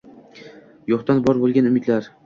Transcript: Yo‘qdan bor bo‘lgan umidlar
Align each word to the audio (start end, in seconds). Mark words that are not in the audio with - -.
Yo‘qdan 0.95 1.23
bor 1.29 1.45
bo‘lgan 1.45 1.73
umidlar 1.75 2.15